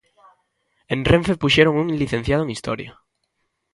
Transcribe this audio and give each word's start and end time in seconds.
En 0.93 0.99
Renfe 1.11 1.39
puxeron 1.41 1.79
un 1.83 1.87
licenciado 2.01 2.41
en 2.43 2.53
Historia. 2.55 2.91